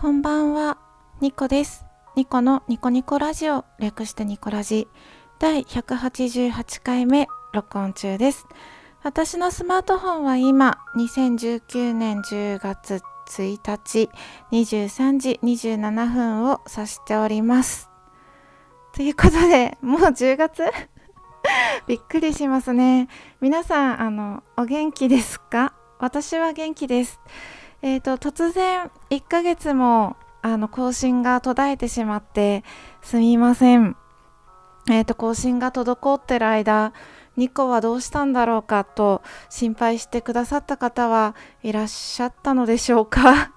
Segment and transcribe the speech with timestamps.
[0.00, 0.78] こんばんは、
[1.20, 1.84] ニコです。
[2.16, 4.88] ニコのニコニコラジオ、略してニコラジ、
[5.38, 8.46] 第188回目、録音中です。
[9.02, 14.08] 私のスマートフォンは今、2019年10月1日、
[14.52, 17.90] 23時27分を指しております。
[18.94, 20.62] ということで、もう10月？
[21.86, 23.08] びっくりしますね。
[23.42, 25.74] 皆さん、あの、お元気ですか？
[25.98, 27.20] 私は元気です。
[27.82, 32.64] えーと、突然1ヶ月もあの更新が途絶えてしまって
[33.02, 33.96] すみません。
[34.90, 36.92] えーと、更新が滞ってる間、
[37.36, 43.52] ニコはどうしたんだろうかと心配してくださった方はいらっしゃったのでしょうか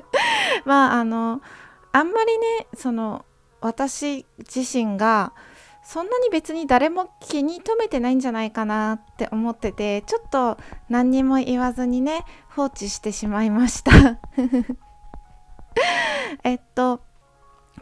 [0.66, 1.40] まあ、あの、
[1.92, 3.24] あんまりね、その、
[3.60, 5.32] 私自身が
[5.84, 10.56] そんなに別に誰も気に留めてないんじゃないかなって思っててちょっと
[10.88, 13.92] 何にも言わずにね放置してしまいました。
[16.44, 17.00] えっと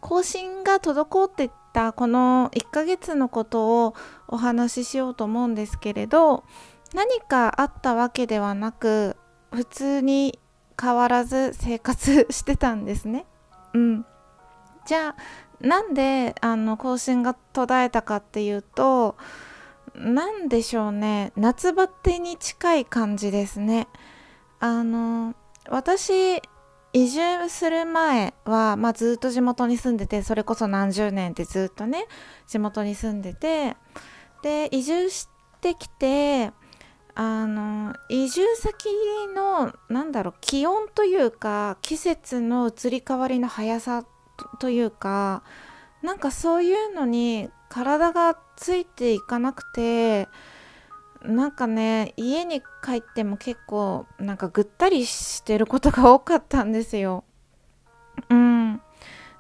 [0.01, 3.95] 更新が滞ってたこの1ヶ月のことを
[4.29, 6.45] お話ししようと思うんですけれど
[6.95, 9.17] 何かあったわけではなく
[9.53, 10.39] 普通に
[10.81, 13.27] 変わらず生活 してたんですね。
[13.75, 14.07] うん。
[14.87, 15.17] じゃあ
[15.61, 19.17] なんであの更新が途絶えたかっていうと
[19.95, 21.33] 何でしょうね。
[21.37, 23.89] 夏バテに近い感じですね。
[24.61, 25.35] あの
[25.69, 26.41] 私
[26.93, 32.07] 移住する前は、まあ、ずっと地元に住んでてそれこそ何十年ってずっとね
[32.49, 33.77] 地元に住んでて
[34.43, 35.29] で移住し
[35.61, 36.53] てきて
[37.15, 38.89] あの移住先
[39.35, 44.05] のなんだろう気温というか季節の移り変わりの速さ
[44.59, 45.43] というか
[46.03, 50.29] なんかそういうのに体がついていかなくて
[51.23, 57.25] なんかね家に帰っても結構なんかぐったりしてることが多かったんですよ。
[58.29, 58.81] うん。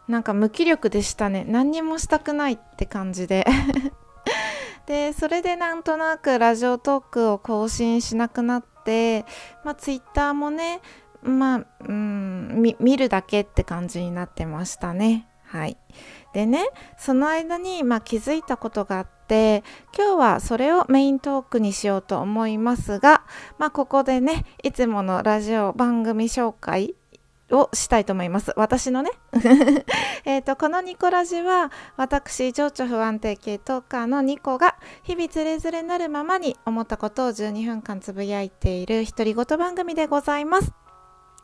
[0.09, 1.45] なんか無気力でしたね。
[1.49, 3.47] 何にもしたくないって感じで。
[4.87, 9.25] でそれでなんとなくラジオトークを更新しなくなって
[9.65, 10.81] まあツイッターもね
[11.23, 15.27] まあ、うん、見るだけって感じになってましたね。
[15.51, 15.77] はい。
[16.33, 19.65] でね、その間に、まあ、気づいたことがあって、
[19.97, 23.25] 今日はそれをメイントークにしようと思いますが、
[23.59, 26.95] まあ、ここでね、いつものラジオ番組紹介
[27.51, 28.53] をしたいと思います。
[28.57, 29.11] 私のね。
[30.25, 40.73] えっと、このニコラジは、私、情緒不安定系トーカーのニコが、日々つれづれなるままに思ったことを12分間つぶやいている独り言番組でございます。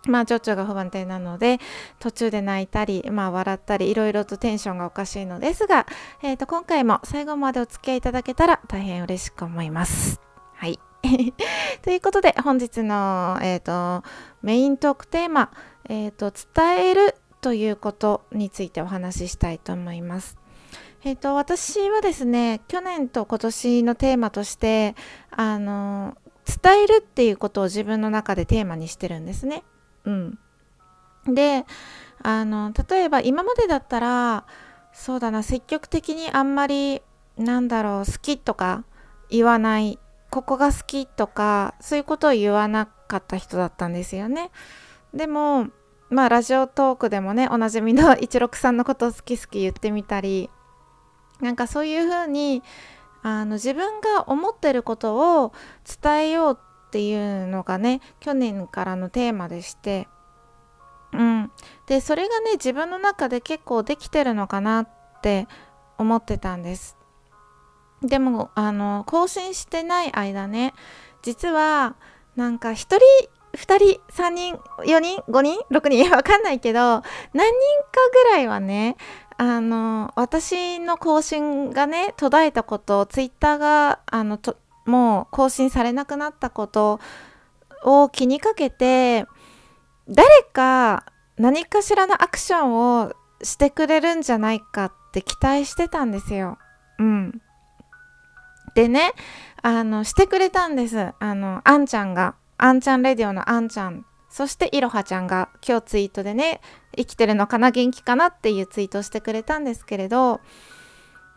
[0.07, 1.59] まあ情緒が不安定なので
[1.99, 5.87] 途中で泣いたり、まあ、笑ったりいろいろとテンションがおかしいのですが、
[6.23, 10.21] えー、と今回も最後までお付き合いいただけたら大変嬉しく思います。
[10.55, 10.79] はい
[11.83, 14.07] ということで本日の、えーと、
[14.43, 15.51] メイントークテーマ、
[15.89, 20.37] えーと「伝える」ということについてお話ししたいと思います。
[21.05, 24.97] えーと私はですね去年と今年のテーマとして
[25.31, 29.63] あの伝えるっていうことを自分の中でテーマにしてるんですね。
[30.07, 30.39] うん、
[31.27, 31.67] で
[32.23, 34.47] あの例えば今までだったら
[34.93, 37.03] そうだな積極的にあんまり
[37.37, 38.85] なんだろう好きとか
[39.29, 39.99] 言わない
[40.31, 44.51] ここが好きとかそういうことを言わなかった人だったんですよね。
[45.13, 45.69] でも
[46.09, 50.51] まあラジオトークでもねおなじみの163のことを好き好き言ってみたり
[51.41, 52.63] なんかそういうふうに
[53.23, 55.53] あの自分が思ってることを
[56.03, 56.59] 伝えよう
[56.97, 60.09] っていうのがね去年からのテーマでして。
[61.13, 61.51] うん。
[61.87, 64.89] でそれがね自分の中で結構できてるのかなっ
[65.21, 65.47] て
[65.99, 66.97] 思ってたんです。
[68.01, 70.73] でもあの更新してない間ね
[71.21, 71.97] 実は
[72.35, 72.99] なんか1人
[73.53, 78.97] 2人3人4人5人6人 わかんないけど何人かぐらいはね
[79.37, 84.57] あの私の更新がね途絶えたことをツイッターがあのと
[84.87, 87.01] もう更新されなくなったこと
[87.83, 89.27] を気にかけて
[90.09, 91.05] 誰か
[91.37, 93.13] 何かしらのアクションを
[93.43, 96.59] してくれるんじゃないかって期待してたんですよ。
[96.99, 97.43] うん。
[98.75, 99.13] でね、
[99.63, 101.13] あの、してくれたんです。
[101.19, 106.61] あの、あんちゃんが、あんちゃんレディオのあんちゃん、そしていろはちゃんが今日ツイートでね、
[106.97, 110.41] 生きてるのかな、元気かなっていうツイートをしてくれたんですけれど、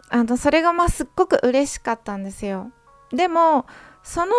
[0.09, 2.71] あの、それがまあすっごく嬉しかったんですよ。
[3.11, 3.65] でも
[4.03, 4.33] その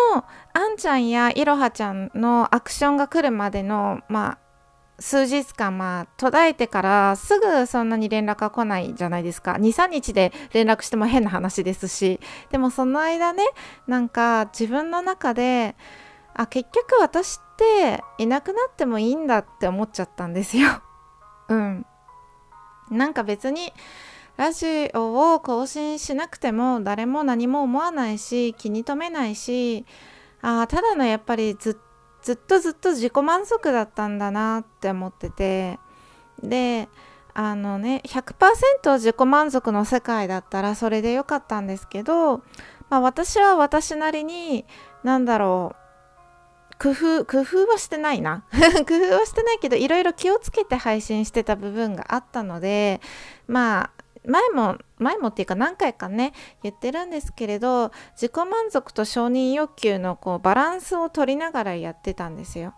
[0.53, 4.37] あんちゃんやいろはちゃんのアクションが来るまでのまあ
[5.01, 9.53] 数日間まあ途絶えてからすぐそんなに連絡が来ないじゃないですか。
[9.53, 12.19] 23日で連絡しても変な話ですし。
[12.51, 13.43] でもその間ね
[13.87, 15.75] なんか自分の中で
[16.35, 20.69] あ結局私っていなくなってもいいんだって思っちゃったんですよ。
[21.49, 21.85] うん。
[22.91, 23.73] なんか別に
[24.41, 29.85] ラジオを更新しなくても誰も何も思わないし気に留めないし
[30.41, 31.77] あただのやっぱりず
[32.23, 35.77] っとずっと自己満足だったんだなって思ってて
[36.41, 36.89] で
[37.35, 42.39] あのね100%自己満足の世界だったらそれでよかったんですけど、
[42.89, 44.65] まあ、私は私なりに
[45.03, 45.81] 何だろう
[46.79, 48.43] 工夫工夫はしてないな。
[48.89, 53.01] 工夫はしてないけどいろいろ気をつけて配信してた部分があったので
[53.47, 56.33] まあ前も前もっていうか何回かね
[56.63, 62.75] 言ってるんですけれど自己満足と承認欲求のこうバランスを取りながらやってたんですよ。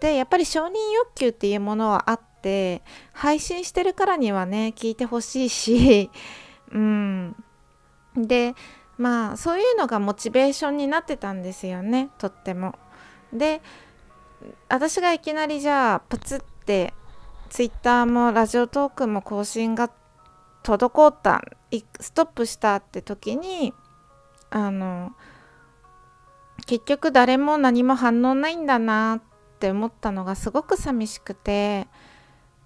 [0.00, 2.82] でやっぱり承認欲求っていうものはあって
[3.12, 6.10] 配信してるからにはね聞いてほしいし
[6.72, 7.36] うん
[8.16, 8.56] で
[8.98, 12.74] まあそういうのがモチベーションになってたんですよねとっても。
[13.32, 13.62] で
[14.68, 16.92] 私がいきなりじゃあプツって
[17.48, 19.88] ツイッターもラジオトークも更新が
[20.62, 21.42] 滞った
[22.00, 23.74] ストップしたって時に
[24.50, 25.12] あの
[26.66, 29.22] 結局誰も何も反応ないんだなっ
[29.58, 31.86] て思ったのがすごく寂しくて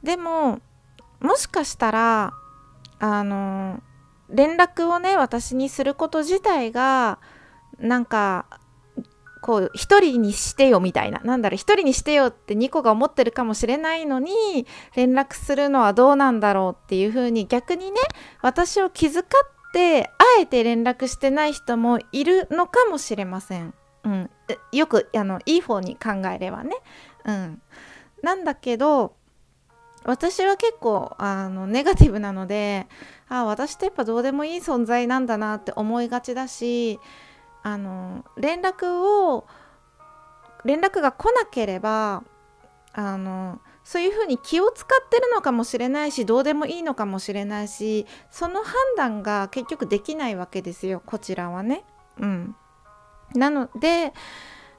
[0.02, 0.60] でも
[1.20, 2.32] もしかしたら
[2.98, 3.82] あの
[4.28, 7.18] 連絡をね私にすること自体が
[7.78, 8.46] なんか
[9.46, 14.66] こう一人にしてよみたいななんだろう一人にしてよって2個が思ってるかもしれないのに
[14.96, 18.00] 連絡するのはどうなんだろうっていうふうに逆にね
[18.42, 19.24] 私を気遣っ
[19.72, 20.10] てあ
[20.40, 23.72] えて連絡してない人もいるのかもしれません。
[24.02, 24.30] うん、
[24.72, 26.74] よくあのいい方に考えればね。
[27.24, 27.62] うん、
[28.24, 29.14] なんだけど
[30.02, 32.88] 私は結構あのネガティブなので
[33.28, 36.98] あ私ってやっぱどうでもいい存在なんだなって思いがちだし
[37.66, 39.44] あの連絡を
[40.64, 42.22] 連絡が来なければ
[42.92, 51.84] あのそういうふうに気を使ってるのかもしれないしどうでもいいのかもしれないしその判断が結局できないわけですよこちらはね。
[52.20, 52.54] うん、
[53.34, 54.12] なので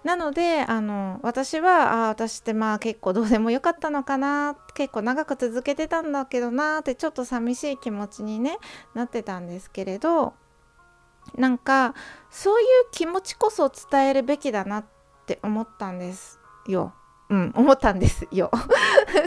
[0.06, 8.58] なのであの私はあ私ってまあ結構どうでもよかったのかな結構長く続けてたんだけどなってちょっと寂しい気持ちに、ね、
[8.94, 10.36] なってたんですけれど
[11.36, 11.94] なんか
[12.30, 14.86] そういう気持ちこそ伝えるべきだなっ
[15.26, 16.94] て思ったんですよ。
[17.30, 18.52] うん、思ったんですよ。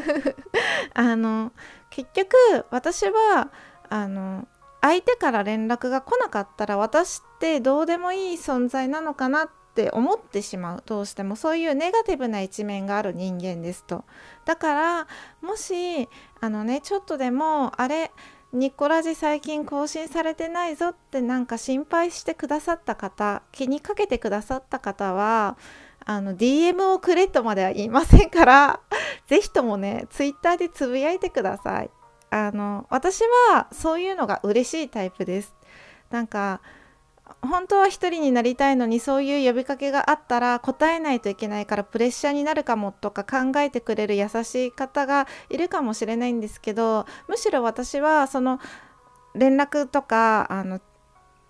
[0.95, 1.53] あの
[1.91, 2.37] 結局
[2.71, 3.51] 私は
[3.89, 4.49] あの
[4.81, 14.05] 相手から連絡が来なかったら私ってどうでもいい存在なのかなって思ってしまうどうしてもそういうネガティブな一面がある人間ですと
[14.45, 15.07] だから
[15.43, 16.09] もし
[16.41, 18.11] あのねちょっとでもあれ
[18.53, 25.57] ニコラジ最近更新されてないぞってなんか心配してくださった方気にかけてくださった方は
[26.05, 28.81] あの DM をくれとまでは言いませんから
[29.29, 31.91] 是非ともねツイッターでつぶやいてください。
[32.33, 35.55] あの私はそういうのが嬉しいタイプです。
[36.11, 36.61] なんか
[37.43, 48.61] 本当は一人になりたいのにそういう呼びかけがあったら答えないといけないからプレッシャーになるかもとか考えてくれる優しい方がいるかもしれないんですけどむしろ私はその
[49.35, 50.81] 連絡とかあの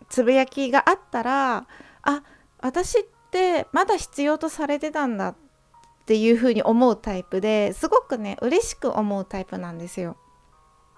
[0.09, 1.67] つぶやきがあったら
[2.03, 2.23] あ
[2.61, 5.34] 私ってまだ必要とされてたんだっ
[6.06, 10.17] ていうふうに思うタイプですごくね嬉しく思うタイプなんですよ。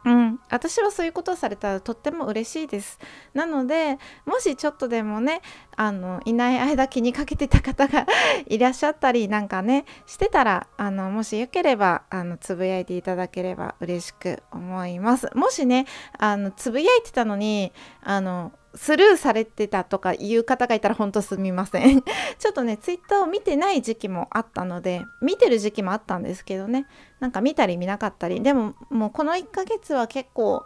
[0.04, 2.98] うん、私はそういうことをされたらとっても嬉しいです。
[3.34, 5.42] なのでもしちょっとでもね
[5.76, 8.06] あのいない間気にかけてた方が
[8.46, 15.30] いらっしゃったりなんかねしてたらあのもしよければあのつぶやいていただければ嬉しく思います。
[15.34, 15.86] もしね
[16.18, 22.02] あのつぶやいてたのにあのスルーされてたとかいう方がいたら本当すみません。
[22.38, 26.86] ちょっとねツイッターを見てない時期もあったので見てる時期もあったんですけどね
[27.20, 28.42] なんか見たり見なかったり。
[28.42, 30.64] でももうこの1ヶ月は結構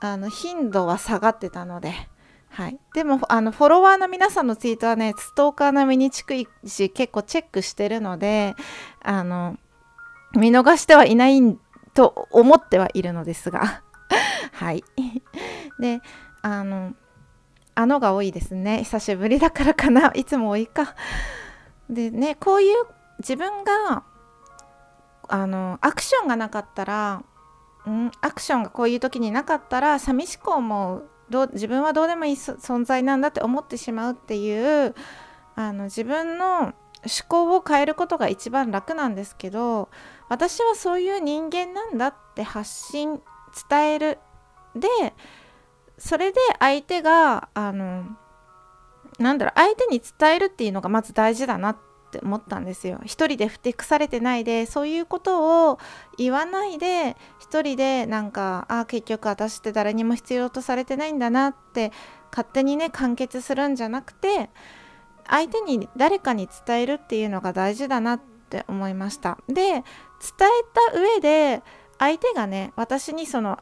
[0.00, 1.92] あの頻度は下がってたので
[2.50, 8.56] はい、でもあのフォロワーの皆さんのツイートはねストーカー並みに近いし結構チェックしてるので
[9.02, 9.58] あの
[10.34, 11.40] 見逃してはいない
[11.94, 13.82] と思ってはいるのですが。
[14.52, 14.82] はい。
[15.78, 16.00] で
[16.42, 16.94] あの
[17.78, 18.78] あのが多いですね。
[18.78, 20.10] 久しぶりだからかな。
[20.18, 20.96] いつも多いか。
[21.88, 22.74] でねこういう
[23.20, 24.02] 自分が
[25.28, 27.22] あのアクションがなかったら、
[27.88, 31.08] ん、アクションがこういう時になかったら寂しく思う。
[31.30, 34.96] どう自分はどうでもいい存在なんだって思ってしまうっていう
[35.54, 36.72] あの自分の思
[37.28, 39.88] 考を変えることが一番楽なんですけど
[40.28, 43.22] 私はそういう人間なんだって発信
[43.70, 44.18] 伝える。
[44.74, 44.88] で
[45.98, 48.04] それで相手があの
[49.18, 51.76] なんだろう相手に伝えるっていうのがまず大事だなっ
[52.10, 53.00] て思ったんですよ。
[53.04, 55.78] 一人でふてくされてないでそういうことを
[56.16, 61.92] 言わないで一人でなんかあ結局私って誰にも必要とされてないんだなって
[62.30, 64.50] 勝手にね完結するんじゃなくて
[65.26, 69.38] 相手に誰かに伝えるっていうのが大事だなって思いました。
[69.48, 69.82] で伝え
[70.92, 71.62] た上で
[71.98, 73.58] 相手がね私にその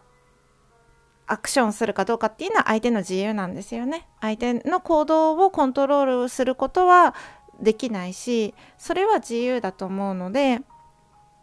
[1.26, 4.06] アクションするかどうかっていうのは相手の自由なんですよね。
[4.20, 7.14] 相手の行動をコントロールすることは
[7.60, 10.60] できないしそれは自由だと思うので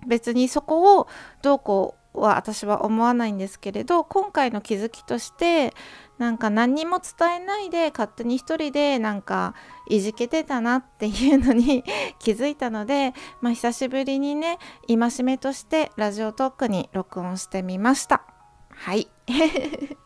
[0.07, 1.07] 別にそこを
[1.41, 5.73] どうこうは私は思わないんですけれど今回の気づきとして
[6.19, 9.55] なんか何にも伝えないで勝手に一人でなんか
[9.89, 11.83] いじけてたなっていうのに
[12.19, 18.32] 気づいたので、まあ、久しぶりにね戒めとしてラジオトークに録音してみました。
[18.75, 19.07] はい。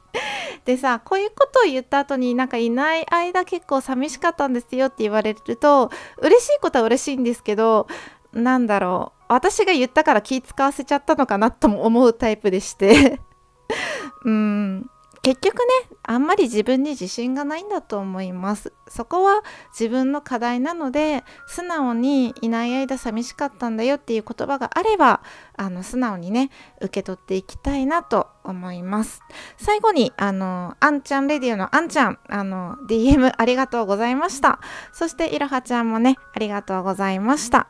[0.65, 7.87] でさこういうことを言った後になんかいない間結構寂しかったんですよって言われると嬉しいことは嬉しいんですけど
[8.33, 9.17] なんだろう。
[9.29, 13.19] 私が言ったから気使わせちゃったのかなとも思うタイプでして。
[14.23, 14.89] うん。
[15.27, 18.71] 結局ねあんまり自分に自信がないんだと思います。
[18.87, 19.43] そこは
[19.77, 25.21] 自分の課題なので素直にいない間寂しかったんだよっていう言葉があれば
[25.57, 29.19] あの素直にね受け取っていきたいなと思います。
[29.57, 34.61] 最後にあのあんちゃんレディオのあんちゃんあの DM ありがとうございました。
[34.93, 37.67] そしていろはちゃんもねありがとうございました。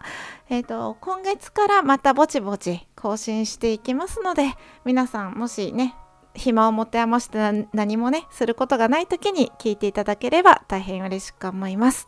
[0.49, 4.53] えっ、ー、と今月からまたぼちぼち更新していきますので
[4.85, 5.95] 皆さんもしね
[6.37, 12.07] 暇を持て余して何もねすることがない時に聞いていただければ大変嬉しく思います。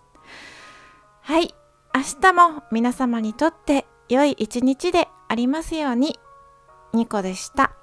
[1.21, 1.53] はい。
[1.93, 6.19] 明日も皆様にとって良い一日でありますように。
[6.93, 7.78] ニコでした。